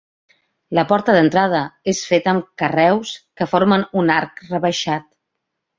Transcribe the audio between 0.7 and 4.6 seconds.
La porta d'entrada és feta amb carreus que formen un arc